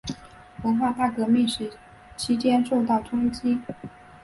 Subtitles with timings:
[0.63, 1.47] 文化大革命
[2.17, 3.59] 期间受到冲击。